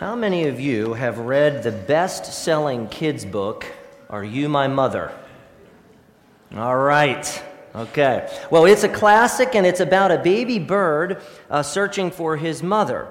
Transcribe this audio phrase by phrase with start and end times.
[0.00, 3.64] How many of you have read the best selling kids' book,
[4.10, 5.12] Are You My Mother?
[6.56, 7.42] All right.
[7.76, 8.28] Okay.
[8.50, 13.06] Well, it's a classic and it's about a baby bird uh, searching for his mother.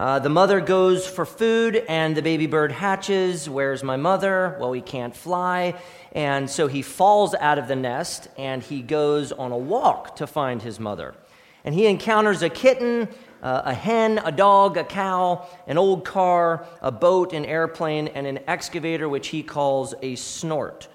[0.00, 3.46] Uh, the mother goes for food and the baby bird hatches.
[3.46, 4.56] Where's my mother?
[4.58, 5.74] Well, he can't fly.
[6.12, 10.26] And so he falls out of the nest and he goes on a walk to
[10.26, 11.14] find his mother.
[11.62, 13.08] And he encounters a kitten
[13.42, 18.26] uh, a hen, a dog, a cow, an old car, a boat, an airplane, and
[18.26, 20.88] an excavator, which he calls a snort.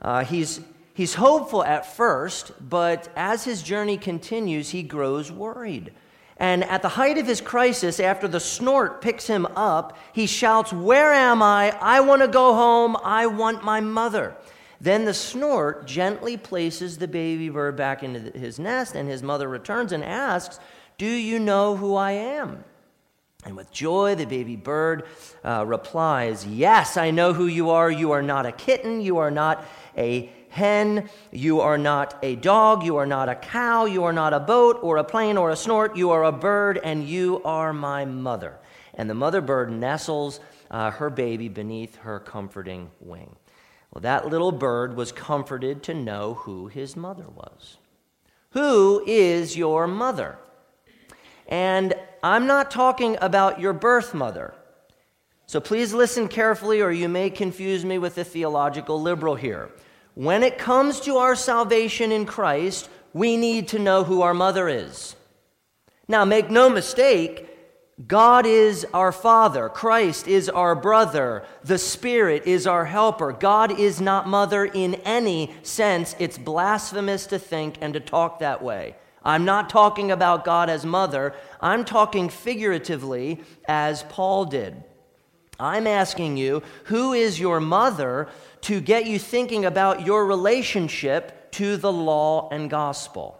[0.00, 0.60] Uh, he's,
[0.94, 5.92] he's hopeful at first, but as his journey continues, he grows worried.
[6.36, 10.72] And at the height of his crisis, after the snort picks him up, he shouts,
[10.72, 11.76] Where am I?
[11.80, 12.96] I want to go home.
[13.04, 14.36] I want my mother.
[14.80, 19.48] Then the snort gently places the baby bird back into his nest, and his mother
[19.48, 20.58] returns and asks,
[20.98, 22.64] do you know who I am?
[23.44, 25.04] And with joy, the baby bird
[25.44, 27.90] uh, replies, Yes, I know who you are.
[27.90, 29.00] You are not a kitten.
[29.00, 29.64] You are not
[29.96, 31.08] a hen.
[31.32, 32.84] You are not a dog.
[32.84, 33.86] You are not a cow.
[33.86, 35.96] You are not a boat or a plane or a snort.
[35.96, 38.58] You are a bird, and you are my mother.
[38.94, 40.38] And the mother bird nestles
[40.70, 43.36] uh, her baby beneath her comforting wing.
[43.92, 47.76] Well, that little bird was comforted to know who his mother was.
[48.50, 50.38] Who is your mother?
[51.48, 54.54] And I'm not talking about your birth mother.
[55.46, 59.70] So please listen carefully, or you may confuse me with a theological liberal here.
[60.14, 64.68] When it comes to our salvation in Christ, we need to know who our mother
[64.68, 65.16] is.
[66.08, 67.48] Now, make no mistake,
[68.06, 73.32] God is our Father, Christ is our brother, the Spirit is our helper.
[73.32, 76.16] God is not mother in any sense.
[76.18, 78.96] It's blasphemous to think and to talk that way.
[79.24, 84.82] I'm not talking about God as mother, I'm talking figuratively as Paul did.
[85.60, 88.28] I'm asking you, who is your mother
[88.62, 93.38] to get you thinking about your relationship to the law and gospel?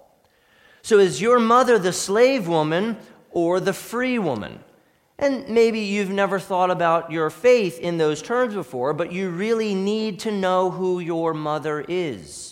[0.82, 2.96] So, is your mother the slave woman
[3.30, 4.60] or the free woman?
[5.18, 9.74] And maybe you've never thought about your faith in those terms before, but you really
[9.74, 12.51] need to know who your mother is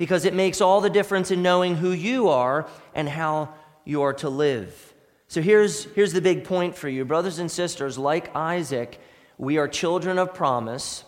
[0.00, 3.52] because it makes all the difference in knowing who you are and how
[3.84, 4.94] you are to live.
[5.28, 7.98] So here's, here's the big point for you, brothers and sisters.
[7.98, 8.98] Like Isaac,
[9.36, 11.04] we are children of promise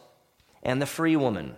[0.63, 1.57] and the free woman.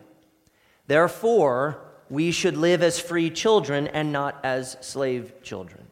[0.86, 5.88] Therefore, we should live as free children and not as slave children.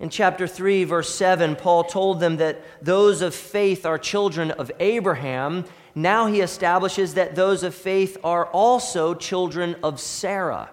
[0.00, 4.72] In chapter 3, verse 7, Paul told them that those of faith are children of
[4.80, 10.70] Abraham now he establishes that those of faith are also children of Sarah.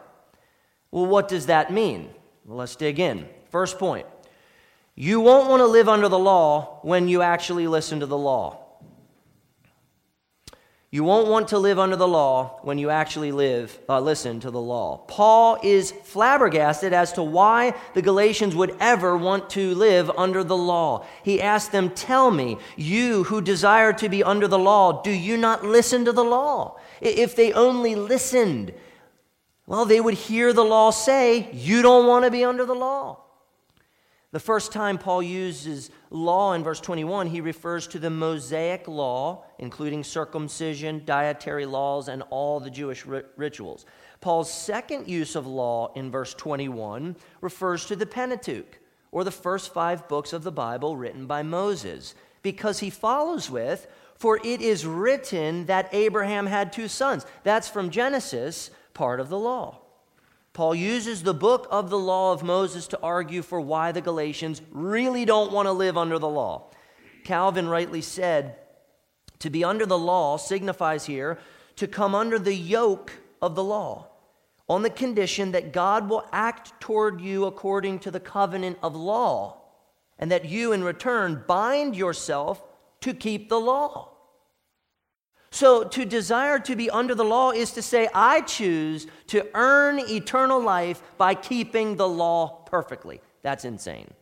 [0.91, 2.09] Well, what does that mean?
[2.45, 3.27] Well, let's dig in.
[3.49, 4.05] First point
[4.95, 8.58] you won't want to live under the law when you actually listen to the law.
[10.91, 14.49] You won't want to live under the law when you actually live, uh, listen to
[14.49, 14.97] the law.
[15.07, 20.57] Paul is flabbergasted as to why the Galatians would ever want to live under the
[20.57, 21.05] law.
[21.21, 25.37] He asked them, Tell me, you who desire to be under the law, do you
[25.37, 26.79] not listen to the law?
[27.01, 28.73] If they only listened,
[29.67, 33.19] well, they would hear the law say, You don't want to be under the law.
[34.31, 39.45] The first time Paul uses law in verse 21, he refers to the Mosaic law,
[39.59, 43.85] including circumcision, dietary laws, and all the Jewish rituals.
[44.21, 48.79] Paul's second use of law in verse 21 refers to the Pentateuch,
[49.11, 53.87] or the first five books of the Bible written by Moses, because he follows with,
[54.15, 57.25] For it is written that Abraham had two sons.
[57.43, 59.78] That's from Genesis, part of the law.
[60.59, 64.61] Paul uses the book of the law of Moses to argue for why the Galatians
[64.71, 66.69] really don't want to live under the law.
[67.23, 68.57] Calvin rightly said,
[69.39, 71.39] to be under the law signifies here
[71.77, 74.09] to come under the yoke of the law
[74.67, 79.61] on the condition that God will act toward you according to the covenant of law,
[80.17, 82.61] and that you in return bind yourself
[82.99, 84.11] to keep the law.
[85.51, 89.99] So, to desire to be under the law is to say, I choose to earn
[89.99, 93.19] eternal life by keeping the law perfectly.
[93.41, 94.13] That's insane.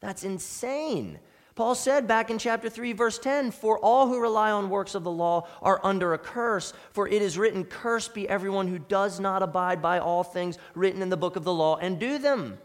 [0.00, 1.20] That's insane.
[1.54, 5.04] Paul said back in chapter 3, verse 10 For all who rely on works of
[5.04, 9.20] the law are under a curse, for it is written, Cursed be everyone who does
[9.20, 12.58] not abide by all things written in the book of the law and do them.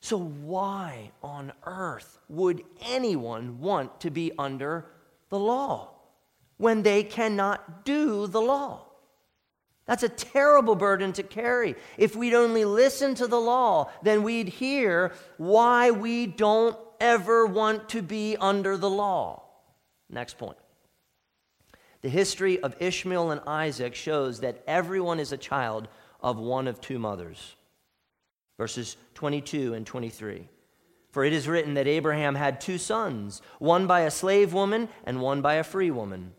[0.00, 4.84] So, why on earth would anyone want to be under
[5.30, 5.91] the law?
[6.62, 8.86] When they cannot do the law.
[9.84, 11.74] That's a terrible burden to carry.
[11.98, 17.88] If we'd only listen to the law, then we'd hear why we don't ever want
[17.88, 19.42] to be under the law.
[20.08, 20.56] Next point.
[22.00, 25.88] The history of Ishmael and Isaac shows that everyone is a child
[26.20, 27.56] of one of two mothers.
[28.56, 30.48] Verses 22 and 23.
[31.10, 35.20] For it is written that Abraham had two sons, one by a slave woman and
[35.20, 36.34] one by a free woman.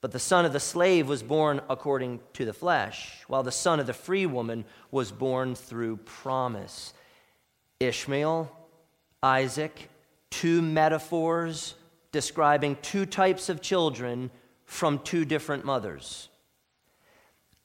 [0.00, 3.80] But the son of the slave was born according to the flesh, while the son
[3.80, 6.92] of the free woman was born through promise.
[7.80, 8.50] Ishmael,
[9.22, 9.90] Isaac,
[10.30, 11.74] two metaphors
[12.12, 14.30] describing two types of children
[14.64, 16.28] from two different mothers.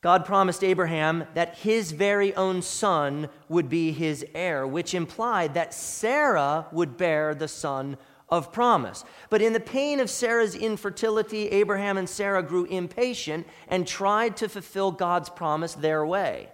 [0.01, 5.74] God promised Abraham that his very own son would be his heir, which implied that
[5.74, 7.97] Sarah would bear the son
[8.33, 9.06] of promise.
[9.30, 14.50] But in the pain of Sarah's infertility, Abraham and Sarah grew impatient and tried to
[14.50, 16.50] fulfill God's promise their way.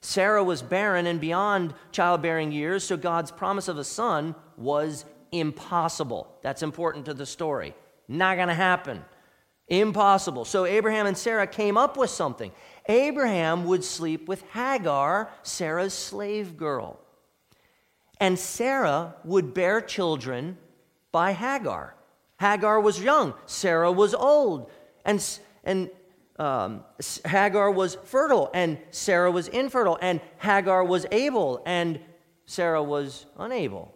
[0.00, 6.38] Sarah was barren and beyond childbearing years, so God's promise of a son was impossible.
[6.40, 7.74] That's important to the story.
[8.08, 9.04] Not going to happen.
[9.68, 10.46] Impossible.
[10.46, 12.50] So Abraham and Sarah came up with something.
[12.88, 16.98] Abraham would sleep with Hagar, Sarah's slave girl.
[18.18, 20.56] And Sarah would bear children
[21.12, 21.94] by Hagar.
[22.38, 24.70] Hagar was young, Sarah was old.
[25.04, 25.22] And,
[25.64, 25.90] and
[26.38, 26.84] um,
[27.26, 29.98] Hagar was fertile, and Sarah was infertile.
[30.00, 32.00] And Hagar was able, and
[32.46, 33.94] Sarah was unable.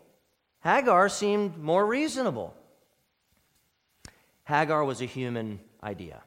[0.63, 2.55] Hagar seemed more reasonable.
[4.45, 6.23] Hagar was a human idea,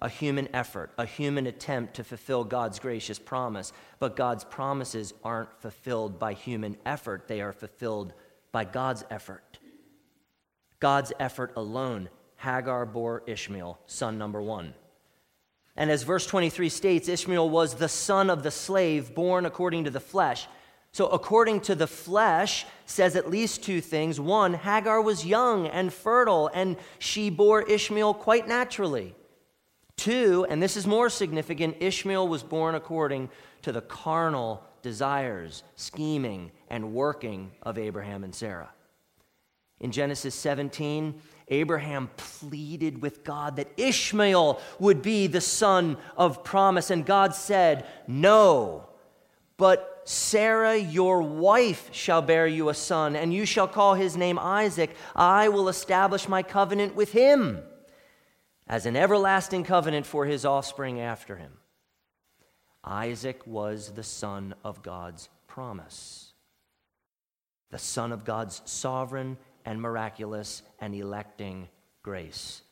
[0.00, 3.72] a human effort, a human attempt to fulfill God's gracious promise.
[3.98, 8.14] But God's promises aren't fulfilled by human effort, they are fulfilled
[8.50, 9.44] by God's effort.
[10.86, 12.08] God's effort alone.
[12.36, 14.72] Hagar bore Ishmael, son number one.
[15.74, 19.90] And as verse 23 states, Ishmael was the son of the slave born according to
[19.90, 20.46] the flesh.
[20.92, 24.20] So, according to the flesh, says at least two things.
[24.20, 29.16] One, Hagar was young and fertile, and she bore Ishmael quite naturally.
[29.96, 33.28] Two, and this is more significant, Ishmael was born according
[33.62, 38.70] to the carnal desires, scheming, and working of Abraham and Sarah.
[39.80, 46.90] In Genesis 17, Abraham pleaded with God that Ishmael would be the son of promise,
[46.90, 48.88] and God said, No,
[49.56, 54.38] but Sarah, your wife, shall bear you a son, and you shall call his name
[54.38, 54.94] Isaac.
[55.14, 57.62] I will establish my covenant with him
[58.66, 61.52] as an everlasting covenant for his offspring after him.
[62.84, 66.32] Isaac was the son of God's promise,
[67.70, 71.68] the son of God's sovereign and miraculous and electing
[72.02, 72.62] grace.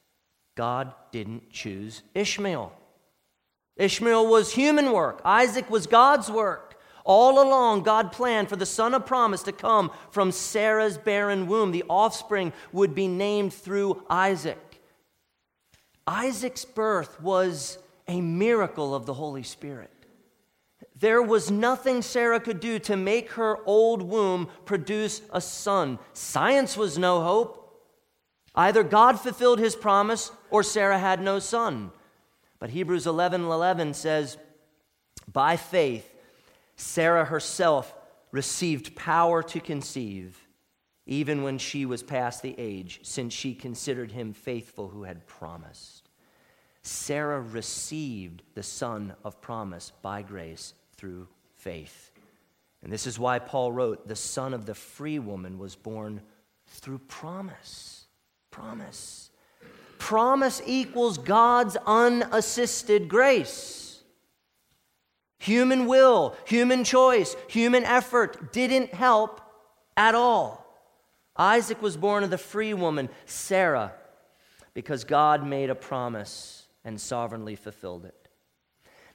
[0.54, 2.72] God didn't choose Ishmael.
[3.76, 6.70] Ishmael was human work, Isaac was God's work.
[7.06, 11.70] All along, God planned for the son of promise to come from Sarah's barren womb.
[11.70, 14.80] The offspring would be named through Isaac.
[16.06, 17.76] Isaac's birth was
[18.08, 19.90] a miracle of the Holy Spirit.
[20.98, 25.98] There was nothing Sarah could do to make her old womb produce a son.
[26.12, 27.60] Science was no hope.
[28.54, 31.90] Either God fulfilled his promise or Sarah had no son.
[32.60, 34.38] But Hebrews 11 11 says,
[35.30, 36.08] By faith,
[36.76, 37.92] Sarah herself
[38.30, 40.44] received power to conceive
[41.06, 46.08] even when she was past the age, since she considered him faithful who had promised.
[46.82, 52.10] Sarah received the son of promise by grace through faith.
[52.82, 56.20] And this is why Paul wrote, The son of the free woman was born
[56.66, 58.04] through promise.
[58.50, 59.30] Promise.
[59.98, 64.02] Promise equals God's unassisted grace.
[65.38, 69.40] Human will, human choice, human effort didn't help
[69.96, 70.64] at all.
[71.36, 73.92] Isaac was born of the free woman, Sarah,
[74.72, 78.23] because God made a promise and sovereignly fulfilled it.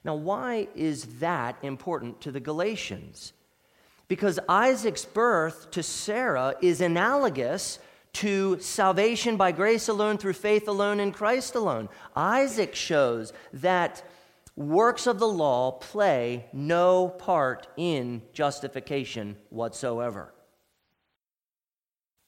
[0.03, 3.33] Now, why is that important to the Galatians?
[4.07, 7.79] Because Isaac's birth to Sarah is analogous
[8.13, 11.89] to salvation by grace alone, through faith alone, in Christ alone.
[12.15, 14.03] Isaac shows that
[14.55, 20.33] works of the law play no part in justification whatsoever.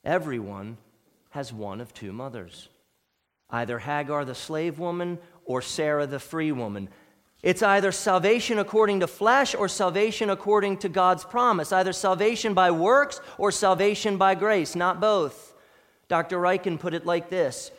[0.03, 0.77] Everyone
[1.31, 2.69] has one of two mothers
[3.49, 6.87] either Hagar the slave woman or Sarah the free woman.
[7.43, 12.71] It's either salvation according to flesh or salvation according to God's promise, either salvation by
[12.71, 15.53] works or salvation by grace, not both.
[16.07, 16.37] Dr.
[16.37, 17.71] Ryken put it like this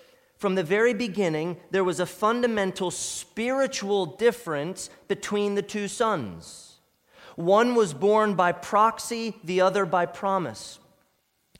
[0.43, 6.79] from the very beginning, there was a fundamental spiritual difference between the two sons.
[7.37, 10.81] One was born by proxy, the other by promise.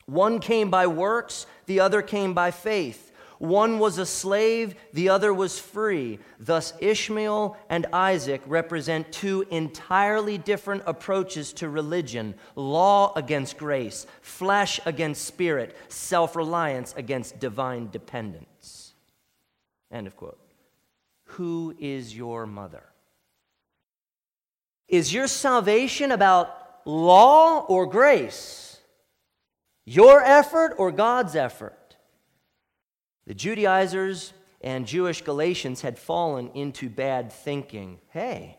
[0.05, 3.12] One came by works, the other came by faith.
[3.39, 6.19] One was a slave, the other was free.
[6.39, 14.79] Thus, Ishmael and Isaac represent two entirely different approaches to religion law against grace, flesh
[14.85, 18.93] against spirit, self reliance against divine dependence.
[19.91, 20.39] End of quote.
[21.25, 22.83] Who is your mother?
[24.87, 28.79] Is your salvation about law or grace?
[29.85, 31.77] Your effort or God's effort?
[33.25, 37.99] The Judaizers and Jewish Galatians had fallen into bad thinking.
[38.09, 38.57] Hey,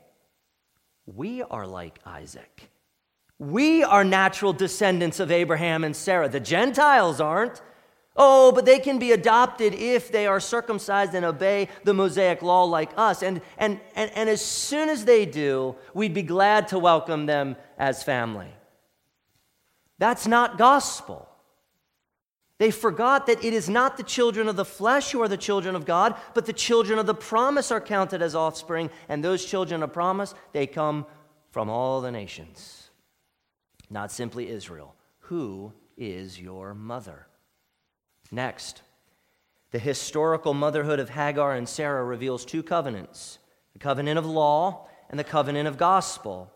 [1.06, 2.70] we are like Isaac.
[3.38, 6.28] We are natural descendants of Abraham and Sarah.
[6.28, 7.60] The Gentiles aren't.
[8.16, 12.62] Oh, but they can be adopted if they are circumcised and obey the Mosaic law
[12.62, 13.24] like us.
[13.24, 17.56] And, and, and, and as soon as they do, we'd be glad to welcome them
[17.76, 18.54] as family.
[19.98, 21.28] That's not gospel.
[22.58, 25.74] They forgot that it is not the children of the flesh who are the children
[25.74, 29.82] of God, but the children of the promise are counted as offspring, and those children
[29.82, 31.06] of promise, they come
[31.50, 32.90] from all the nations,
[33.90, 34.94] not simply Israel.
[35.20, 37.26] Who is your mother?
[38.30, 38.82] Next,
[39.72, 43.38] the historical motherhood of Hagar and Sarah reveals two covenants
[43.72, 46.52] the covenant of law and the covenant of gospel.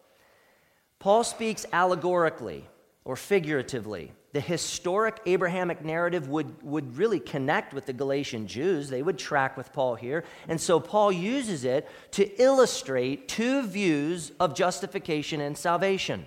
[1.01, 2.69] Paul speaks allegorically
[3.09, 8.91] or figuratively the historic Abrahamic narrative would, would really connect with the Galatian Jews.
[8.91, 10.25] They would track with Paul here.
[10.47, 16.27] And so Paul uses it to illustrate two views of justification and salvation.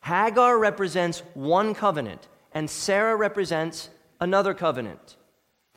[0.00, 5.18] Hagar represents one covenant, and Sarah represents another covenant.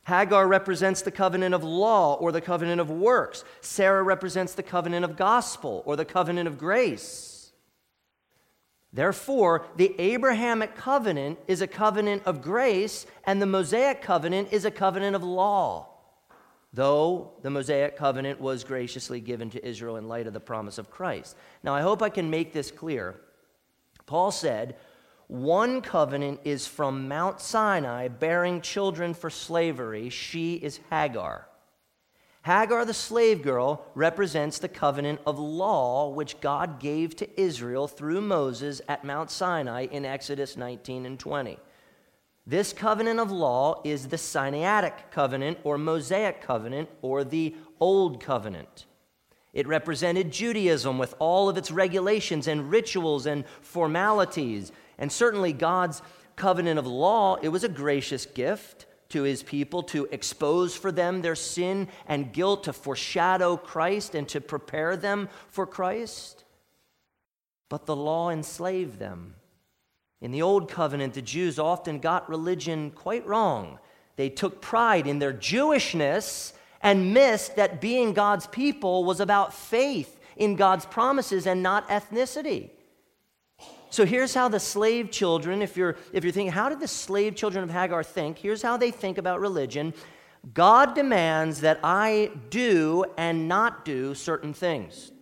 [0.07, 3.43] Hagar represents the covenant of law or the covenant of works.
[3.59, 7.34] Sarah represents the covenant of gospel or the covenant of grace.
[8.95, 14.71] Therefore, the Abrahamic covenant is a covenant of grace, and the Mosaic covenant is a
[14.71, 15.89] covenant of law.
[16.73, 20.89] Though the Mosaic covenant was graciously given to Israel in light of the promise of
[20.89, 21.35] Christ.
[21.61, 23.19] Now, I hope I can make this clear.
[24.05, 24.77] Paul said,
[25.27, 30.07] One covenant is from Mount Sinai, bearing children for slavery.
[30.07, 31.49] She is Hagar.
[32.45, 38.21] Hagar, the slave girl, represents the covenant of law which God gave to Israel through
[38.21, 41.57] Moses at Mount Sinai in Exodus 19 and 20.
[42.45, 48.85] This covenant of law is the Sinaitic covenant or Mosaic covenant or the Old Covenant.
[49.51, 54.71] It represented Judaism with all of its regulations and rituals and formalities.
[54.99, 56.03] And certainly God's
[56.35, 61.21] covenant of law, it was a gracious gift to his people to expose for them
[61.21, 66.43] their sin and guilt, to foreshadow Christ and to prepare them for Christ.
[67.69, 69.35] But the law enslaved them.
[70.19, 73.79] In the Old Covenant, the Jews often got religion quite wrong.
[74.17, 80.19] They took pride in their Jewishness and missed that being God's people was about faith
[80.35, 82.71] in God's promises and not ethnicity.
[83.95, 87.33] So here's how the slave children, if you're, if you're thinking, how did the slave
[87.33, 88.37] children of Hagar think?
[88.37, 89.93] Here's how they think about religion
[90.53, 95.13] God demands that I do and not do certain things.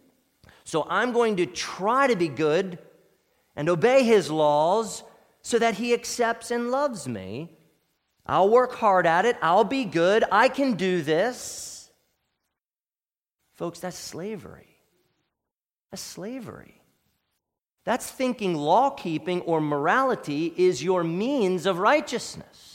[0.63, 2.79] So I'm going to try to be good
[3.55, 5.03] and obey his laws
[5.43, 7.55] so that he accepts and loves me.
[8.25, 9.37] I'll work hard at it.
[9.43, 10.23] I'll be good.
[10.31, 11.91] I can do this.
[13.53, 14.79] Folks, that's slavery.
[15.91, 16.82] That's slavery.
[17.85, 22.73] That's thinking law keeping or morality is your means of righteousness.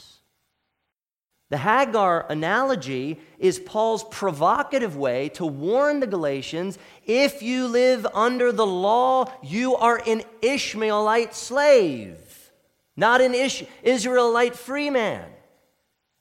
[1.49, 8.51] The Hagar analogy is Paul's provocative way to warn the Galatians if you live under
[8.51, 12.51] the law, you are an Ishmaelite slave,
[12.95, 15.25] not an Ish- Israelite free man.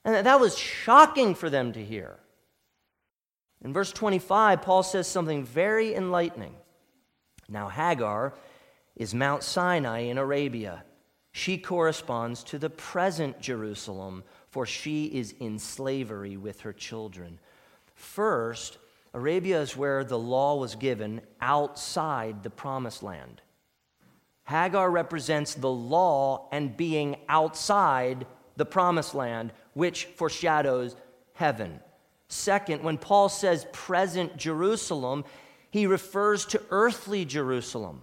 [0.02, 2.18] And that was shocking for them to hear.
[3.62, 6.54] In verse 25, Paul says something very enlightening.
[7.50, 8.32] Now, Hagar
[8.98, 10.84] is Mount Sinai in Arabia.
[11.30, 17.38] She corresponds to the present Jerusalem, for she is in slavery with her children.
[17.94, 18.78] First,
[19.14, 23.40] Arabia is where the law was given outside the promised land.
[24.44, 28.26] Hagar represents the law and being outside
[28.56, 30.96] the promised land, which foreshadows
[31.34, 31.78] heaven.
[32.28, 35.24] Second, when Paul says present Jerusalem,
[35.70, 38.02] he refers to earthly Jerusalem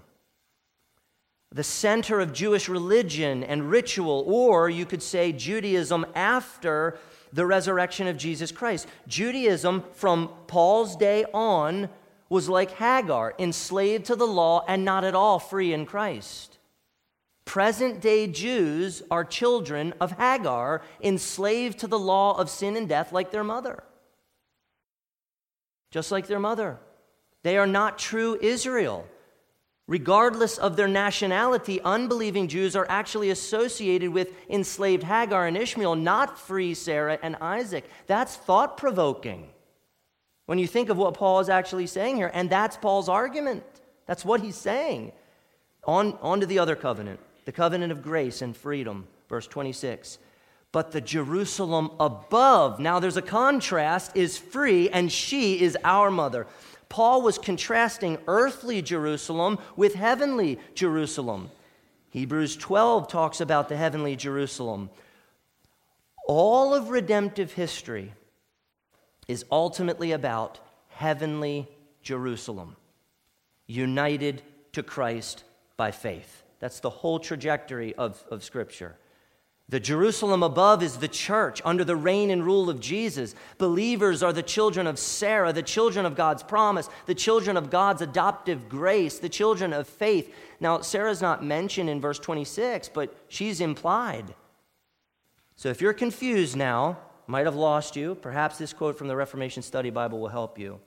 [1.56, 6.98] the center of Jewish religion and ritual, or you could say Judaism after
[7.32, 8.88] the resurrection of Jesus Christ.
[9.08, 11.88] Judaism from Paul's day on
[12.28, 16.60] was like Hagar, enslaved to the law and not at all free in Christ.
[17.46, 23.14] Present day Jews are children of Hagar, enslaved to the law of sin and death
[23.14, 23.82] like their mother.
[25.90, 26.80] Just like their mother.
[27.44, 29.08] They are not true Israel.
[29.88, 36.40] Regardless of their nationality, unbelieving Jews are actually associated with enslaved Hagar and Ishmael, not
[36.40, 37.86] free Sarah and Isaac.
[38.08, 39.48] That's thought provoking
[40.48, 42.32] when you think of what Paul is actually saying here.
[42.34, 43.64] And that's Paul's argument.
[44.08, 45.12] That's what he's saying.
[45.84, 50.18] On, on to the other covenant, the covenant of grace and freedom, verse 26.
[50.72, 56.48] But the Jerusalem above, now there's a contrast, is free, and she is our mother.
[56.90, 61.52] Paul was contrasting earthly Jerusalem with heavenly Jerusalem.
[62.10, 64.90] Hebrews 12 talks about the heavenly Jerusalem.
[66.28, 68.14] All of redemptive history
[69.28, 71.68] is ultimately about heavenly
[72.02, 72.76] Jerusalem,
[73.68, 74.42] united
[74.74, 75.44] to Christ
[75.78, 76.44] by faith.
[76.60, 78.96] That's the whole trajectory of, of Scripture.
[79.68, 83.34] The Jerusalem above is the church under the reign and rule of Jesus.
[83.58, 88.04] Believers are the children of Sarah, the children of God's promise, the children of God's
[88.04, 90.32] adoptive grace, the children of faith.
[90.60, 94.36] Now, Sarah's not mentioned in verse 26, but she's implied.
[95.56, 99.64] So if you're confused now, might have lost you, perhaps this quote from the Reformation
[99.64, 100.80] Study Bible will help you.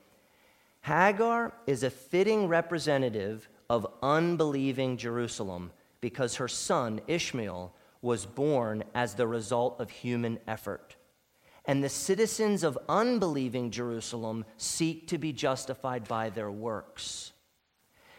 [0.81, 9.15] Hagar is a fitting representative of unbelieving Jerusalem because her son, Ishmael, was born as
[9.15, 10.95] the result of human effort.
[11.65, 17.33] And the citizens of unbelieving Jerusalem seek to be justified by their works.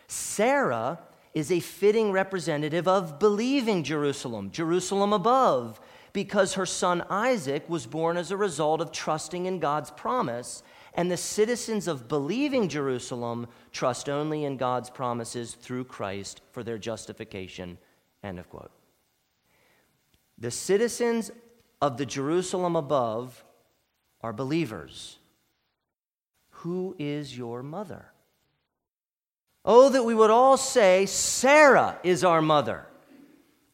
[0.06, 1.00] Sarah
[1.32, 5.80] is a fitting representative of believing Jerusalem, Jerusalem above,
[6.12, 10.62] because her son Isaac was born as a result of trusting in God's promise,
[10.94, 16.78] and the citizens of believing Jerusalem trust only in God's promises through Christ for their
[16.78, 17.78] justification.
[18.24, 18.72] End of quote.
[20.40, 21.30] The citizens
[21.80, 23.44] of the Jerusalem above
[24.22, 25.18] are believers.
[26.50, 28.06] Who is your mother?
[29.64, 32.86] Oh, that we would all say, Sarah is our mother.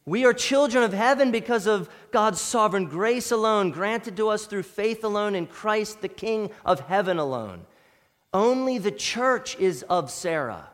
[0.05, 4.63] We are children of heaven because of God's sovereign grace alone, granted to us through
[4.63, 7.67] faith alone in Christ, the King of heaven alone.
[8.33, 10.69] Only the church is of Sarah.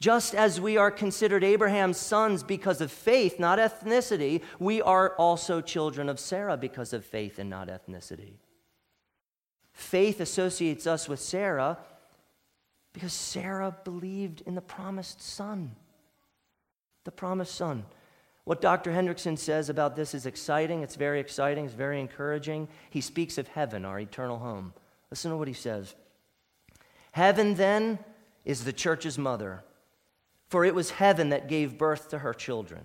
[0.00, 5.60] Just as we are considered Abraham's sons because of faith, not ethnicity, we are also
[5.60, 8.32] children of Sarah because of faith and not ethnicity.
[9.74, 11.78] Faith associates us with Sarah
[12.94, 15.76] because Sarah believed in the promised son.
[17.04, 17.84] The promised son.
[18.44, 18.92] What Dr.
[18.92, 20.82] Hendriksen says about this is exciting.
[20.82, 21.66] It's very exciting.
[21.66, 22.68] It's very encouraging.
[22.88, 24.72] He speaks of heaven, our eternal home.
[25.10, 25.94] Listen to what he says
[27.12, 27.98] Heaven, then,
[28.46, 29.62] is the church's mother
[30.50, 32.82] for it was heaven that gave birth to her children.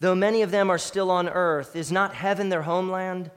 [0.00, 3.30] Though many of them are still on earth, is not heaven their homeland?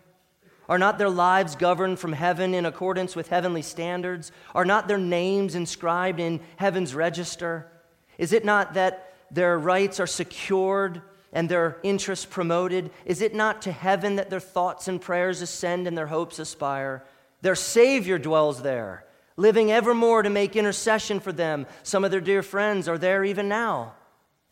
[0.68, 4.32] Are not their lives governed from heaven in accordance with heavenly standards?
[4.56, 7.72] Are not their names inscribed in heaven's register?
[8.18, 12.90] Is it not that their rights are secured and their interests promoted?
[13.06, 17.04] Is it not to heaven that their thoughts and prayers ascend and their hopes aspire?
[17.42, 21.66] Their Savior dwells there living evermore to make intercession for them.
[21.84, 23.94] Some of their dear friends are there even now.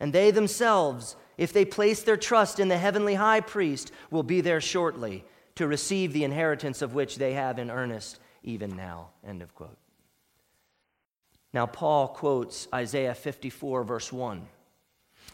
[0.00, 4.40] And they themselves, if they place their trust in the heavenly high priest, will be
[4.40, 9.10] there shortly to receive the inheritance of which they have in earnest even now.
[9.26, 9.78] End of quote.
[11.52, 14.46] Now, Paul quotes Isaiah 54, verse 1.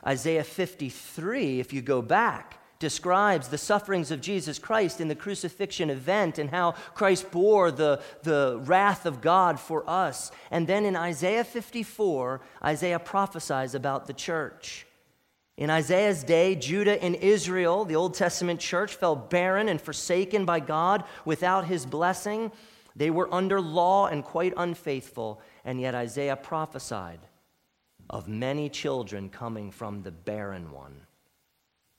[0.06, 5.90] Isaiah 53, if you go back, describes the sufferings of Jesus Christ in the crucifixion
[5.90, 10.30] event and how Christ bore the, the wrath of God for us.
[10.50, 14.86] And then in Isaiah 54, Isaiah prophesies about the church.
[15.56, 20.60] In Isaiah's day, Judah and Israel, the Old Testament church, fell barren and forsaken by
[20.60, 22.52] God without his blessing.
[22.94, 27.18] They were under law and quite unfaithful, and yet Isaiah prophesied
[28.08, 31.07] of many children coming from the barren one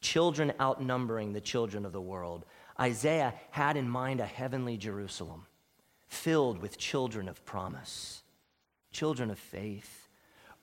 [0.01, 2.45] children outnumbering the children of the world.
[2.79, 5.45] Isaiah had in mind a heavenly Jerusalem
[6.07, 8.23] filled with children of promise,
[8.91, 10.07] children of faith.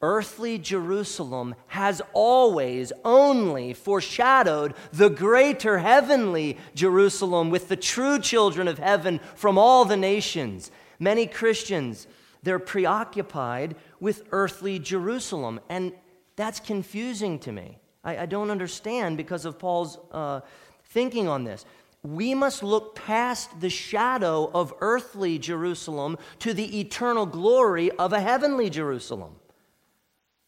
[0.02, 8.78] Earthly Jerusalem has always only foreshadowed the greater heavenly Jerusalem with the true children of
[8.78, 10.70] heaven from all the nations.
[10.98, 12.06] Many Christians,
[12.42, 15.92] they're preoccupied with earthly Jerusalem, and
[16.36, 17.78] that's confusing to me.
[18.06, 20.40] I, I don't understand because of Paul's uh,
[20.84, 21.66] thinking on this.
[22.02, 28.20] We must look past the shadow of earthly Jerusalem to the eternal glory of a
[28.20, 29.34] heavenly Jerusalem.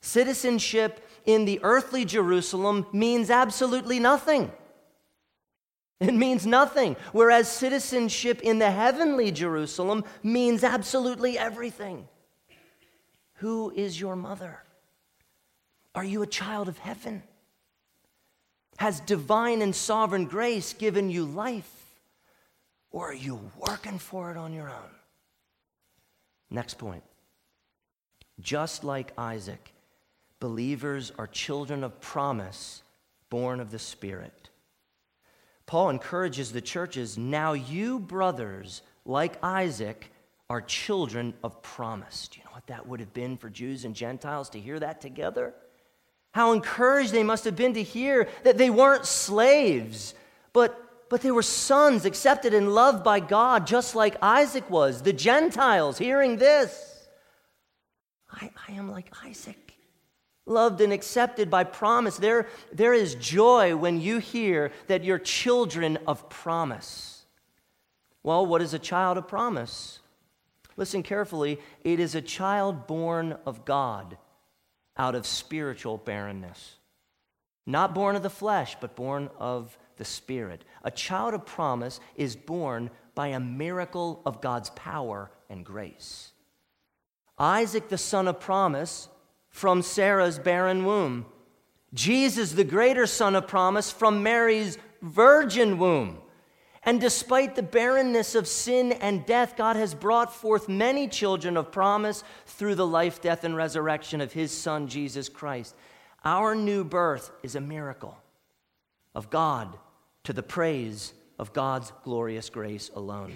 [0.00, 4.52] Citizenship in the earthly Jerusalem means absolutely nothing.
[5.98, 6.94] It means nothing.
[7.10, 12.06] Whereas citizenship in the heavenly Jerusalem means absolutely everything.
[13.38, 14.62] Who is your mother?
[15.96, 17.24] Are you a child of heaven?
[18.78, 21.70] Has divine and sovereign grace given you life?
[22.92, 24.90] Or are you working for it on your own?
[26.48, 27.02] Next point.
[28.40, 29.72] Just like Isaac,
[30.38, 32.82] believers are children of promise,
[33.30, 34.48] born of the Spirit.
[35.66, 40.12] Paul encourages the churches now you, brothers, like Isaac,
[40.48, 42.28] are children of promise.
[42.28, 45.00] Do you know what that would have been for Jews and Gentiles to hear that
[45.00, 45.52] together?
[46.38, 50.14] How encouraged they must have been to hear that they weren't slaves,
[50.52, 55.02] but, but they were sons accepted and loved by God, just like Isaac was.
[55.02, 57.08] The Gentiles hearing this
[58.30, 59.74] I, I am like Isaac,
[60.46, 62.18] loved and accepted by promise.
[62.18, 67.24] There, there is joy when you hear that you're children of promise.
[68.22, 69.98] Well, what is a child of promise?
[70.76, 71.58] Listen carefully.
[71.82, 74.16] It is a child born of God
[74.98, 76.76] out of spiritual barrenness.
[77.66, 80.64] Not born of the flesh, but born of the Spirit.
[80.82, 86.32] A child of promise is born by a miracle of God's power and grace.
[87.38, 89.08] Isaac, the son of promise,
[89.50, 91.26] from Sarah's barren womb.
[91.94, 96.18] Jesus, the greater son of promise, from Mary's virgin womb.
[96.88, 101.70] And despite the barrenness of sin and death, God has brought forth many children of
[101.70, 105.74] promise through the life, death, and resurrection of his Son, Jesus Christ.
[106.24, 108.16] Our new birth is a miracle
[109.14, 109.76] of God
[110.24, 113.34] to the praise of God's glorious grace alone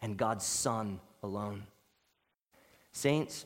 [0.00, 1.64] and God's Son alone.
[2.92, 3.44] Saints,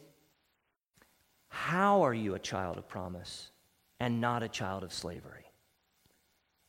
[1.48, 3.50] how are you a child of promise
[3.98, 5.47] and not a child of slavery?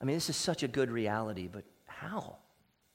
[0.01, 2.37] I mean, this is such a good reality, but how?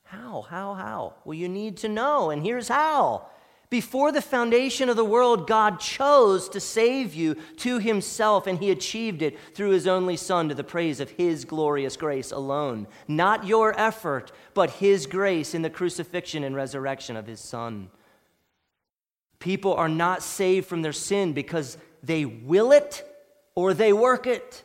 [0.05, 0.43] How?
[0.49, 0.75] How?
[0.75, 1.15] How?
[1.25, 3.27] Well, you need to know, and here's how.
[3.71, 8.71] Before the foundation of the world, God chose to save you to himself, and he
[8.71, 12.87] achieved it through his only Son to the praise of his glorious grace alone.
[13.09, 17.91] Not your effort, but his grace in the crucifixion and resurrection of his Son.
[19.41, 23.05] People are not saved from their sin because they will it
[23.55, 24.64] or they work it.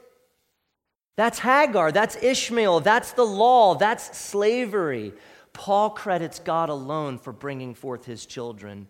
[1.19, 5.12] That's Hagar, that's Ishmael, that's the law, that's slavery.
[5.51, 8.88] Paul credits God alone for bringing forth his children.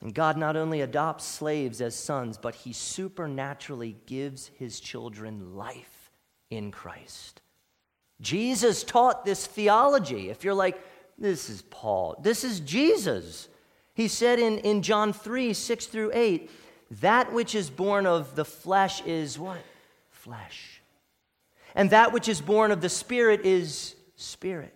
[0.00, 6.10] And God not only adopts slaves as sons, but he supernaturally gives his children life
[6.48, 7.42] in Christ.
[8.22, 10.30] Jesus taught this theology.
[10.30, 10.82] If you're like,
[11.18, 13.50] this is Paul, this is Jesus.
[13.92, 16.50] He said in, in John 3 6 through 8,
[17.02, 19.58] that which is born of the flesh is what?
[20.08, 20.75] Flesh.
[21.76, 24.72] And that which is born of the Spirit is spirit.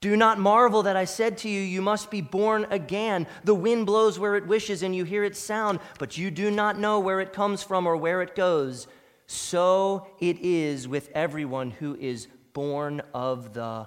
[0.00, 3.26] Do not marvel that I said to you, You must be born again.
[3.44, 6.78] The wind blows where it wishes, and you hear its sound, but you do not
[6.78, 8.88] know where it comes from or where it goes.
[9.26, 13.86] So it is with everyone who is born of the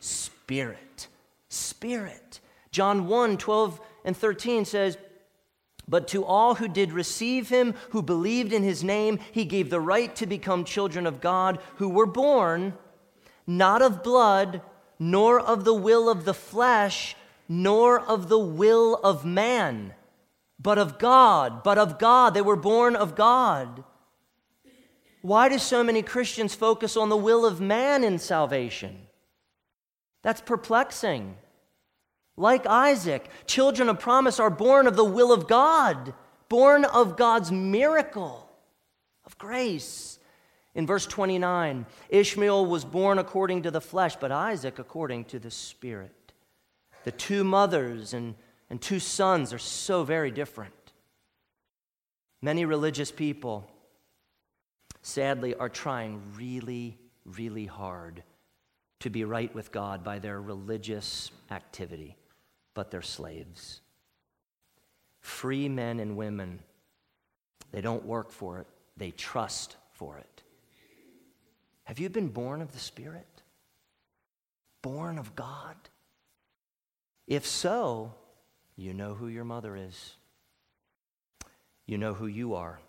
[0.00, 1.06] Spirit.
[1.48, 2.40] Spirit.
[2.72, 4.98] John 1 12 and 13 says,
[5.88, 9.80] But to all who did receive him, who believed in his name, he gave the
[9.80, 12.74] right to become children of God, who were born
[13.46, 14.62] not of blood,
[14.98, 17.16] nor of the will of the flesh,
[17.48, 19.94] nor of the will of man,
[20.58, 21.62] but of God.
[21.62, 22.34] But of God.
[22.34, 23.84] They were born of God.
[25.22, 29.06] Why do so many Christians focus on the will of man in salvation?
[30.22, 31.36] That's perplexing.
[32.36, 36.14] Like Isaac, children of promise are born of the will of God,
[36.48, 38.48] born of God's miracle
[39.26, 40.18] of grace.
[40.74, 45.50] In verse 29, Ishmael was born according to the flesh, but Isaac according to the
[45.50, 46.32] Spirit.
[47.04, 48.34] The two mothers and,
[48.70, 50.72] and two sons are so very different.
[52.40, 53.70] Many religious people,
[55.02, 58.22] sadly, are trying really, really hard
[59.00, 62.16] to be right with God by their religious activity
[62.74, 63.80] but they're slaves.
[65.20, 66.60] Free men and women,
[67.70, 70.42] they don't work for it, they trust for it.
[71.84, 73.26] Have you been born of the Spirit?
[74.82, 75.76] Born of God?
[77.26, 78.14] If so,
[78.76, 80.16] you know who your mother is.
[81.86, 82.80] You know who you are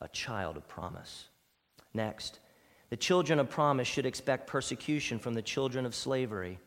[0.00, 1.28] a child of promise.
[1.94, 2.40] Next,
[2.90, 6.58] the children of promise should expect persecution from the children of slavery.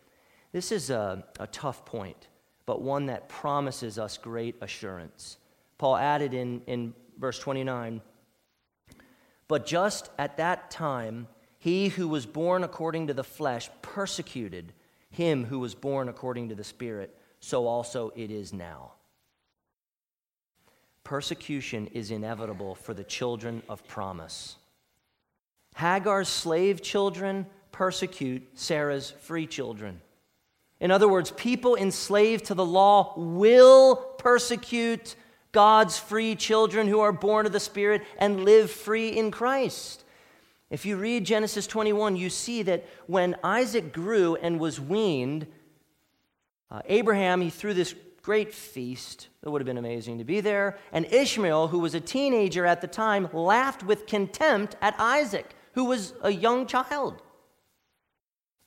[0.51, 2.27] This is a, a tough point
[2.67, 5.37] but one that promises us great assurance.
[5.79, 8.01] Paul added in, in verse 29
[9.47, 11.27] But just at that time,
[11.57, 14.73] he who was born according to the flesh persecuted
[15.09, 17.17] him who was born according to the Spirit.
[17.39, 18.93] So also it is now.
[21.03, 24.57] Persecution is inevitable for the children of promise.
[25.75, 30.01] Hagar's slave children persecute Sarah's free children.
[30.79, 35.15] In other words, people enslaved to the law will persecute
[35.51, 40.03] God's free children who are born of the Spirit and live free in Christ.
[40.69, 45.47] If you read Genesis 21, you see that when Isaac grew and was weaned,
[46.69, 49.29] uh, Abraham, he threw this great feast.
[49.41, 50.77] It would have been amazing to be there.
[50.91, 55.85] And Ishmael, who was a teenager at the time, laughed with contempt at Isaac, who
[55.85, 57.21] was a young child.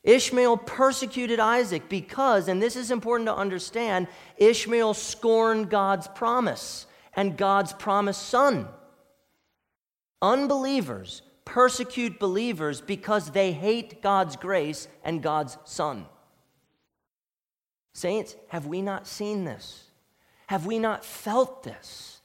[0.02, 7.36] Ishmael persecuted Isaac because, and this is important to understand, Ishmael scorned God's promise and
[7.36, 8.68] God's promised son.
[10.22, 16.06] Unbelievers persecute believers because they hate God's grace and God's son.
[17.92, 19.90] Saints, have we not seen this?
[20.46, 22.19] Have we not felt this?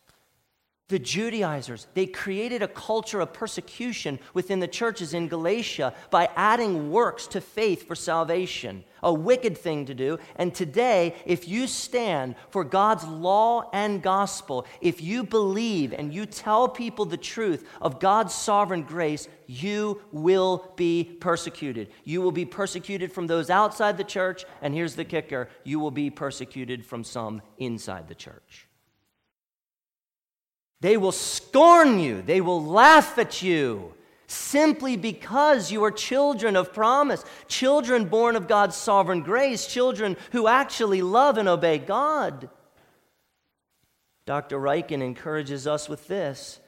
[0.88, 6.92] The Judaizers, they created a culture of persecution within the churches in Galatia by adding
[6.92, 8.84] works to faith for salvation.
[9.02, 10.20] A wicked thing to do.
[10.36, 16.28] And today, if you stand for God's law and gospel, if you believe and you
[16.28, 21.90] tell people the truth of God's sovereign grace, you will be persecuted.
[22.04, 25.90] You will be persecuted from those outside the church, and here's the kicker you will
[25.90, 28.68] be persecuted from some inside the church.
[30.82, 33.94] They will scorn you, they will laugh at you
[34.28, 40.48] simply because you are children of promise, children born of God's sovereign grace, children who
[40.48, 42.50] actually love and obey God.
[44.26, 44.60] Dr.
[44.60, 46.60] Ryken encourages us with this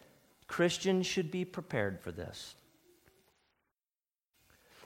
[0.48, 2.56] Christians should be prepared for this.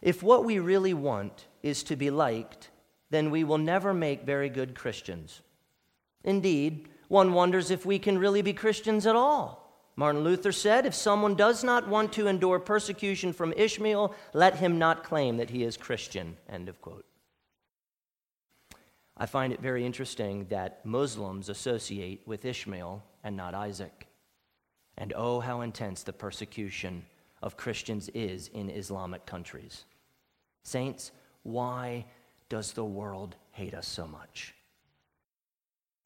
[0.02, 2.70] If what we really want is to be liked,
[3.12, 5.42] then we will never make very good Christians.
[6.24, 9.70] Indeed, one wonders if we can really be Christians at all.
[9.98, 14.80] Martin Luther said, If someone does not want to endure persecution from Ishmael, let him
[14.80, 16.38] not claim that he is Christian.
[16.50, 17.06] End of quote.
[19.18, 24.08] I find it very interesting that Muslims associate with Ishmael and not Isaac.
[24.98, 27.06] And oh, how intense the persecution
[27.44, 29.84] of Christians is in Islamic countries.
[30.64, 31.12] Saints,
[31.44, 32.06] why
[32.48, 34.56] does the world hate us so much?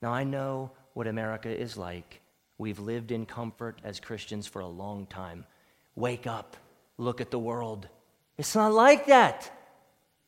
[0.02, 2.22] Now, I know what America is like.
[2.58, 5.46] We've lived in comfort as Christians for a long time.
[5.94, 6.56] Wake up,
[6.98, 7.88] look at the world.
[8.38, 9.52] It's not like that.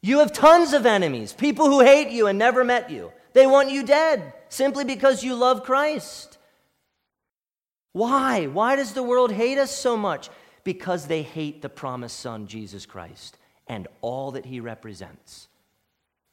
[0.01, 3.13] You have tons of enemies, people who hate you and never met you.
[3.31, 6.37] They want you dead simply because you love Christ.
[7.93, 8.47] Why?
[8.47, 10.29] Why does the world hate us so much?
[10.65, 15.47] Because they hate the promised Son, Jesus Christ, and all that he represents.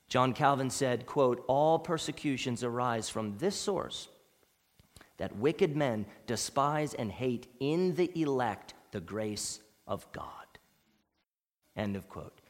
[0.08, 4.08] John Calvin said, quote, all persecutions arise from this source
[5.18, 10.28] that wicked men despise and hate in the elect the grace of God.
[11.76, 12.40] End of quote.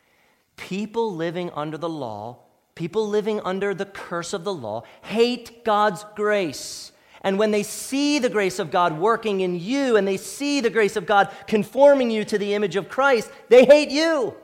[0.56, 2.38] People living under the law,
[2.74, 6.92] people living under the curse of the law, hate God's grace.
[7.22, 10.70] And when they see the grace of God working in you and they see the
[10.70, 14.36] grace of God conforming you to the image of Christ, they hate you.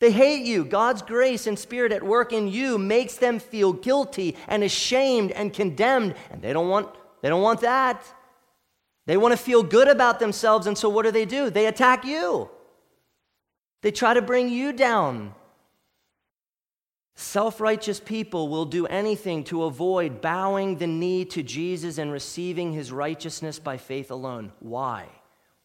[0.00, 0.64] They hate you.
[0.64, 5.52] God's grace and spirit at work in you makes them feel guilty and ashamed and
[5.52, 6.88] condemned, and they don't want
[7.20, 8.04] they don't want that.
[9.06, 11.50] They want to feel good about themselves, and so what do they do?
[11.50, 12.50] They attack you.
[13.82, 15.34] They try to bring you down.
[17.16, 22.72] Self righteous people will do anything to avoid bowing the knee to Jesus and receiving
[22.72, 24.52] his righteousness by faith alone.
[24.60, 25.08] Why?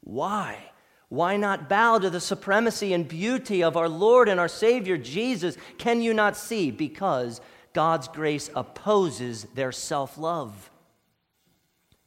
[0.02, 0.72] Why?
[1.14, 5.56] Why not bow to the supremacy and beauty of our Lord and our Savior Jesus?
[5.78, 6.72] Can you not see?
[6.72, 7.40] Because
[7.72, 10.72] God's grace opposes their self love,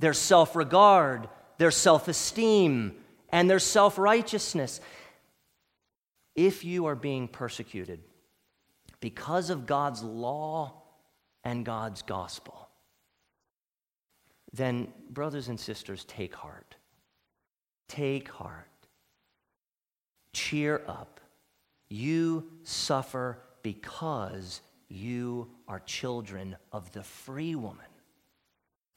[0.01, 2.97] their self regard, their self esteem,
[3.29, 4.81] and their self righteousness.
[6.35, 8.01] If you are being persecuted
[8.99, 10.83] because of God's law
[11.45, 12.69] and God's gospel,
[14.53, 16.75] then, brothers and sisters, take heart.
[17.87, 18.66] Take heart.
[20.37, 21.19] Cheer up.
[21.89, 27.87] You suffer because you are children of the free woman.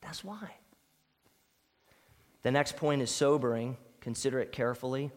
[0.02, 0.56] That's why.
[2.42, 3.78] The next point is sobering.
[4.02, 5.12] Consider it carefully.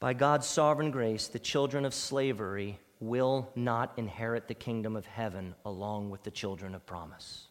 [0.00, 5.54] By God's sovereign grace, the children of slavery will not inherit the kingdom of heaven
[5.64, 7.46] along with the children of promise.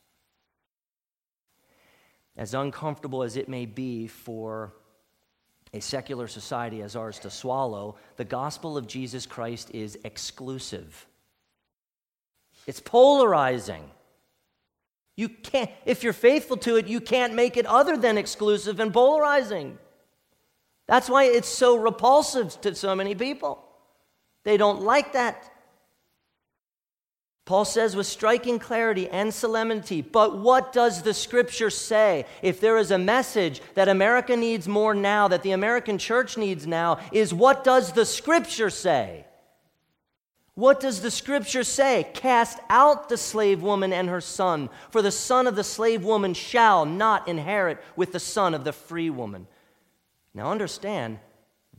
[2.35, 4.73] As uncomfortable as it may be for
[5.73, 11.07] a secular society as ours to swallow, the gospel of Jesus Christ is exclusive.
[12.67, 13.83] It's polarizing.
[15.15, 18.93] You can't, if you're faithful to it, you can't make it other than exclusive and
[18.93, 19.77] polarizing.
[20.87, 23.63] That's why it's so repulsive to so many people.
[24.43, 25.52] They don't like that.
[27.45, 32.25] Paul says with striking clarity and solemnity, but what does the scripture say?
[32.41, 36.65] If there is a message that America needs more now, that the American church needs
[36.65, 39.25] now, is what does the scripture say?
[40.55, 42.07] What does the scripture say?
[42.13, 46.33] Cast out the slave woman and her son, for the son of the slave woman
[46.33, 49.47] shall not inherit with the son of the free woman.
[50.33, 51.19] Now understand,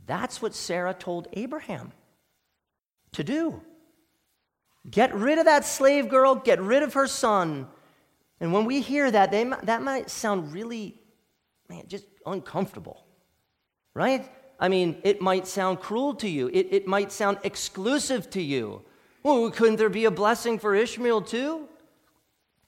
[0.06, 1.92] that's what Sarah told Abraham
[3.12, 3.62] to do.
[4.90, 7.68] Get rid of that slave girl, get rid of her son.
[8.40, 11.00] And when we hear that, they, that might sound really,
[11.68, 13.06] man, just uncomfortable,
[13.94, 14.30] right?
[14.60, 18.82] I mean, it might sound cruel to you, it, it might sound exclusive to you.
[19.22, 21.68] Well, couldn't there be a blessing for Ishmael too?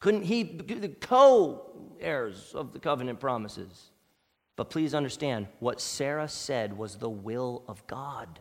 [0.01, 3.91] Couldn't he be the co heirs of the covenant promises?
[4.57, 8.41] But please understand, what Sarah said was the will of God.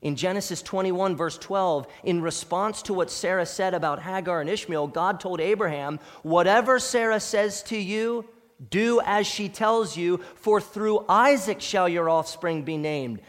[0.00, 4.88] In Genesis 21, verse 12, in response to what Sarah said about Hagar and Ishmael,
[4.88, 8.24] God told Abraham, Whatever Sarah says to you,
[8.70, 13.20] do as she tells you, for through Isaac shall your offspring be named.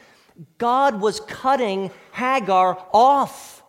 [0.58, 3.64] God was cutting Hagar off,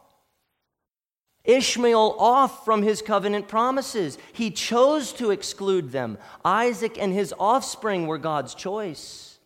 [1.44, 4.18] Ishmael off from his covenant promises.
[4.32, 6.18] He chose to exclude them.
[6.44, 9.38] Isaac and his offspring were God's choice.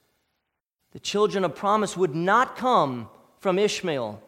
[0.93, 3.09] The children of promise would not come
[3.45, 4.23] from Ishmael,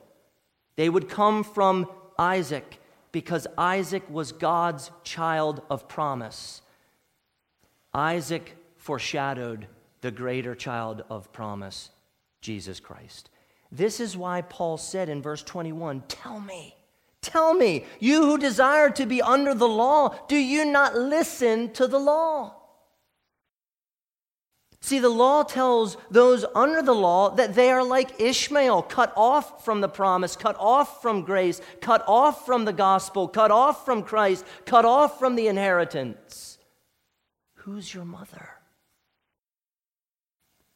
[0.77, 2.79] they would come from Isaac
[3.13, 6.61] because Isaac was God's child of promise.
[7.95, 9.69] Isaac foreshadowed
[10.03, 11.89] the greater child of promise,
[12.43, 13.31] Jesus Christ.
[13.73, 16.77] This is why Paul said in verse 21 Tell me,
[17.23, 21.87] tell me, you who desire to be under the law, do you not listen to
[21.87, 22.55] the law?
[24.87, 29.65] See, the law tells those under the law that they are like Ishmael, cut off
[29.65, 34.05] from the promise, cut off from grace, cut off from the gospel, cut off from
[34.05, 36.59] Christ, cut off from the inheritance.
[37.55, 38.49] Who's your mother?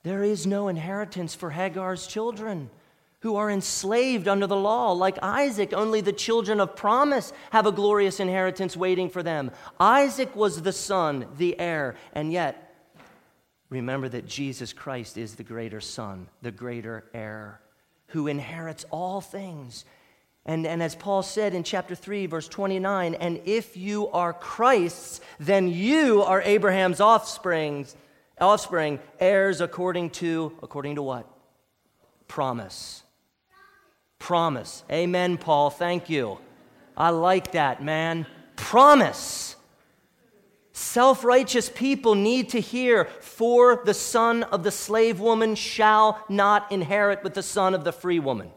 [0.03, 2.69] There is no inheritance for Hagar's children
[3.21, 4.91] who are enslaved under the law.
[4.91, 9.53] Like Isaac, only the children of promise have a glorious inheritance waiting for them.
[9.79, 12.67] Isaac was the son, the heir, and yet
[13.71, 17.61] remember that Jesus Christ is the greater Son, the greater heir,
[18.09, 19.85] who inherits all things.
[20.45, 25.21] And, and as Paul said in chapter 3, verse 29, and if you are Christ's,
[25.39, 27.87] then you are Abraham's offspring,
[28.41, 31.27] offspring, heirs according to, according to what?
[32.27, 33.05] Promise.
[34.19, 34.83] Promise.
[34.91, 35.71] Amen, Paul.
[35.71, 36.39] Thank you.
[36.97, 38.27] I like that, man.
[38.57, 39.57] Promise.
[40.81, 46.73] Self righteous people need to hear, for the son of the slave woman shall not
[46.73, 48.51] inherit with the son of the free woman.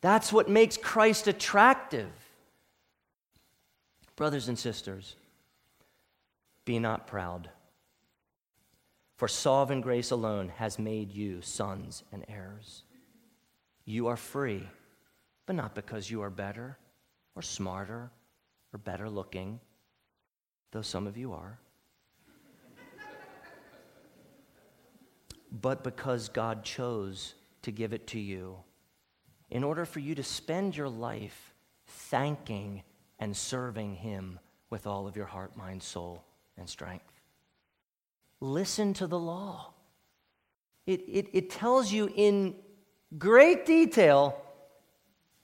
[0.00, 2.08] That's what makes Christ attractive.
[4.16, 5.16] Brothers and sisters,
[6.64, 7.50] be not proud,
[9.18, 12.82] for sovereign grace alone has made you sons and heirs.
[13.84, 14.66] You are free,
[15.44, 16.78] but not because you are better
[17.34, 18.10] or smarter
[18.72, 19.60] or better looking
[20.70, 21.58] though some of you are.
[25.52, 28.58] but because God chose to give it to you
[29.50, 31.54] in order for you to spend your life
[31.86, 32.82] thanking
[33.18, 34.38] and serving Him
[34.70, 36.24] with all of your heart, mind, soul,
[36.58, 37.12] and strength.
[38.40, 39.72] Listen to the law.
[40.86, 42.54] It, it, it tells you in
[43.18, 44.40] great detail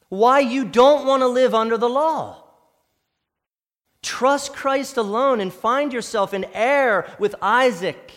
[0.08, 2.41] why you don't want to live under the law.
[4.12, 8.12] Trust Christ alone and find yourself in heir with Isaac,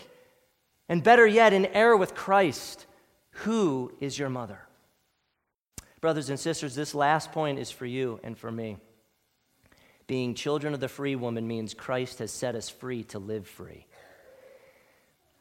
[0.90, 2.84] and better yet, in heir with Christ.
[3.30, 4.60] Who is your mother?
[6.02, 8.76] Brothers and sisters, this last point is for you and for me.
[10.06, 13.86] Being children of the free woman means Christ has set us free to live free.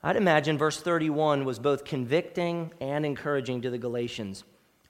[0.02, 4.46] I'd imagine verse 31 was both convicting and encouraging to the Galatians.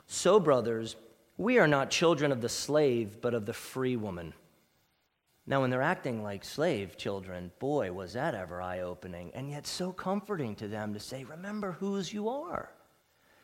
[0.06, 0.96] So, brothers,
[1.38, 4.36] we are not children of the slave, but of the free woman.
[5.48, 9.68] Now, when they're acting like slave children, boy, was that ever eye opening, and yet
[9.68, 12.72] so comforting to them to say, Remember whose you are.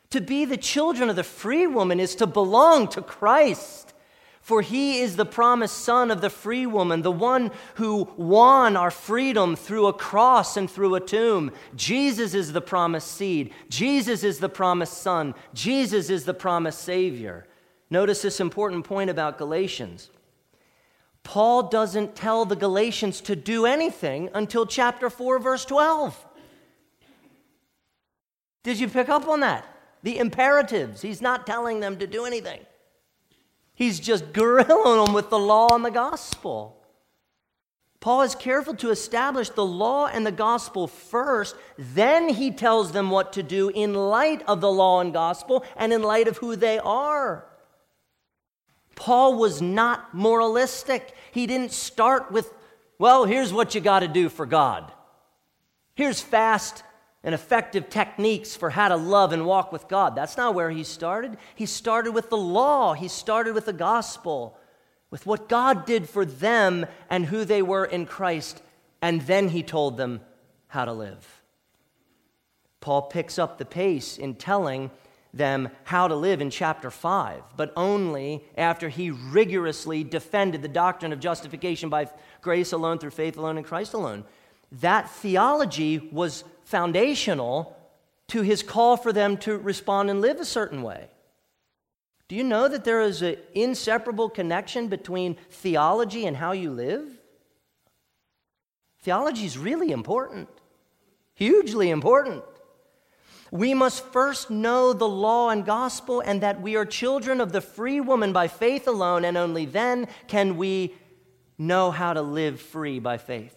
[0.09, 3.93] To be the children of the free woman is to belong to Christ.
[4.41, 8.89] For he is the promised son of the free woman, the one who won our
[8.89, 11.51] freedom through a cross and through a tomb.
[11.75, 13.53] Jesus is the promised seed.
[13.69, 15.35] Jesus is the promised son.
[15.53, 17.45] Jesus is the promised Savior.
[17.91, 20.09] Notice this important point about Galatians.
[21.23, 26.25] Paul doesn't tell the Galatians to do anything until chapter 4, verse 12.
[28.63, 29.65] Did you pick up on that?
[30.03, 31.01] The imperatives.
[31.01, 32.59] He's not telling them to do anything.
[33.73, 36.77] He's just grilling them with the law and the gospel.
[37.99, 43.11] Paul is careful to establish the law and the gospel first, then he tells them
[43.11, 46.55] what to do in light of the law and gospel and in light of who
[46.55, 47.45] they are.
[49.01, 51.15] Paul was not moralistic.
[51.31, 52.53] He didn't start with,
[52.99, 54.91] well, here's what you got to do for God.
[55.95, 56.83] Here's fast
[57.23, 60.15] and effective techniques for how to love and walk with God.
[60.15, 61.37] That's not where he started.
[61.55, 64.55] He started with the law, he started with the gospel,
[65.09, 68.61] with what God did for them and who they were in Christ,
[69.01, 70.21] and then he told them
[70.67, 71.41] how to live.
[72.81, 74.91] Paul picks up the pace in telling
[75.33, 81.13] them how to live in chapter 5, but only after he rigorously defended the doctrine
[81.13, 82.09] of justification by
[82.41, 84.25] grace alone, through faith alone, in Christ alone.
[84.73, 87.77] That theology was foundational
[88.29, 91.07] to his call for them to respond and live a certain way.
[92.27, 97.03] Do you know that there is an inseparable connection between theology and how you live?
[99.01, 100.47] Theology is really important,
[101.33, 102.43] hugely important.
[103.51, 107.59] We must first know the law and gospel and that we are children of the
[107.59, 110.95] free woman by faith alone, and only then can we
[111.57, 113.55] know how to live free by faith.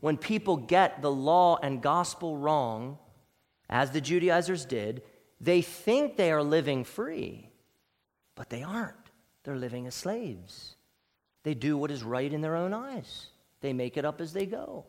[0.00, 2.98] When people get the law and gospel wrong,
[3.68, 5.02] as the Judaizers did,
[5.38, 7.50] they think they are living free,
[8.34, 8.96] but they aren't.
[9.44, 10.76] They're living as slaves.
[11.42, 13.28] They do what is right in their own eyes,
[13.60, 14.86] they make it up as they go.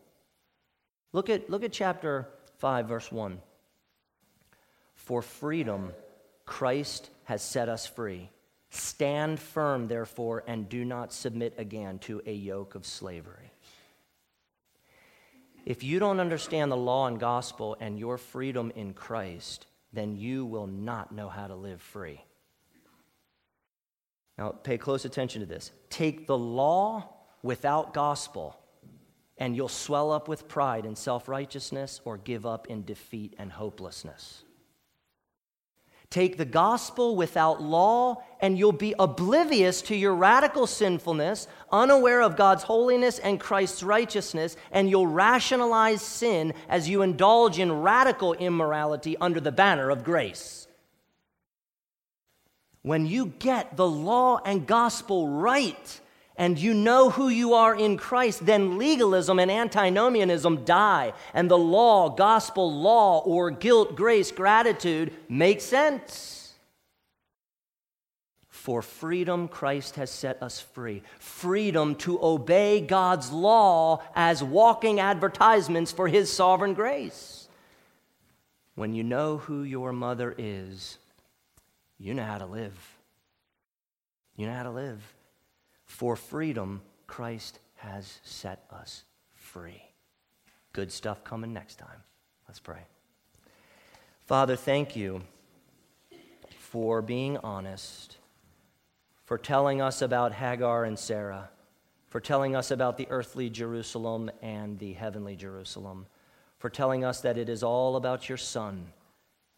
[1.12, 2.30] Look at, look at chapter
[2.60, 3.42] 5, verse 1.
[5.10, 5.94] For freedom,
[6.46, 8.30] Christ has set us free.
[8.70, 13.52] Stand firm, therefore, and do not submit again to a yoke of slavery.
[15.66, 20.46] If you don't understand the law and gospel and your freedom in Christ, then you
[20.46, 22.24] will not know how to live free.
[24.38, 25.72] Now, pay close attention to this.
[25.90, 27.10] Take the law
[27.42, 28.60] without gospel,
[29.40, 33.52] and you'll swell up with pride and self righteousness or give up in defeat and
[33.52, 34.44] hopelessness.
[36.10, 42.36] Take the gospel without law, and you'll be oblivious to your radical sinfulness, unaware of
[42.36, 49.18] God's holiness and Christ's righteousness, and you'll rationalize sin as you indulge in radical immorality
[49.22, 50.68] under the banner of grace.
[52.82, 56.02] When you get the law and gospel right,
[56.40, 61.58] and you know who you are in Christ, then legalism and antinomianism die, and the
[61.58, 66.54] law, gospel law, or guilt, grace, gratitude make sense.
[68.48, 71.04] For freedom, Christ has set us free.
[71.20, 77.50] Freedom to obey God's law as walking advertisements for His sovereign grace.
[78.76, 81.00] When you know who your mother is,
[81.98, 82.78] you know how to live.
[84.38, 85.02] You know how to live.
[86.00, 89.84] For freedom, Christ has set us free.
[90.72, 92.04] Good stuff coming next time.
[92.48, 92.84] Let's pray.
[94.26, 95.24] Father, thank you
[96.58, 98.16] for being honest,
[99.26, 101.50] for telling us about Hagar and Sarah,
[102.08, 106.06] for telling us about the earthly Jerusalem and the heavenly Jerusalem,
[106.60, 108.94] for telling us that it is all about your Son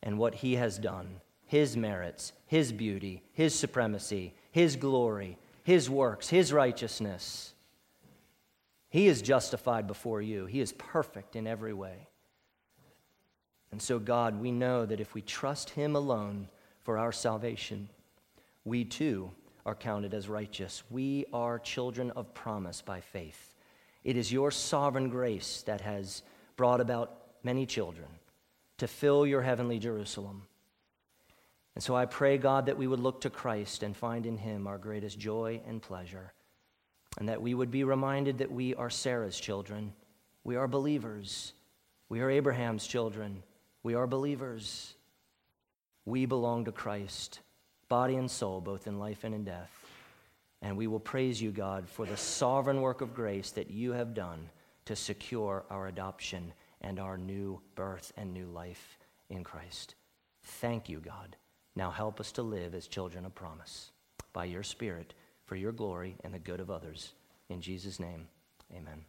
[0.02, 6.30] and what he has done, his merits, his beauty, his supremacy, his glory his works,
[6.30, 7.53] His righteousness.
[8.89, 12.07] He is justified before you, He is perfect in every way.
[13.72, 16.49] And so, God, we know that if we trust Him alone
[16.84, 17.88] for our salvation,
[18.66, 19.32] we too
[19.66, 20.84] are counted as righteous.
[20.89, 23.55] We are children of promise by faith.
[24.03, 26.24] It is your sovereign grace that has
[26.57, 28.07] brought about many children
[28.80, 30.43] to fill your heavenly Jerusalem.
[31.76, 34.67] And so I pray, God, that we would look to Christ and find in him
[34.67, 36.34] our greatest joy and pleasure,
[37.17, 39.93] and that we would be reminded that we are Sarah's children.
[40.43, 41.53] We are believers.
[42.09, 43.43] We are Abraham's children.
[43.84, 44.95] We are believers.
[46.05, 47.39] We belong to Christ,
[47.88, 49.72] body and soul, both in life and in death.
[50.61, 54.13] And we will praise you, God, for the sovereign work of grace that you have
[54.13, 54.49] done
[54.86, 58.97] to secure our adoption and our new birth and new life
[59.30, 59.95] in Christ.
[60.43, 61.38] Thank you, God.
[61.76, 63.91] Now help us to live as children of promise.
[64.34, 65.13] By your Spirit,
[65.45, 67.13] for your glory and the good of others.
[67.49, 68.28] In Jesus' name,
[68.72, 69.05] amen.